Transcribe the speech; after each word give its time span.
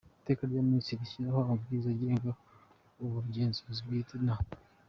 Iteka 0.21 0.43
rya 0.49 0.61
Minisitiri 0.69 1.01
rishyiraho 1.01 1.39
Amabwiriza 1.41 1.89
agenga 1.95 2.29
Ubugenzuzi 3.03 3.81
bwite 3.87 4.15
na. 4.27 4.35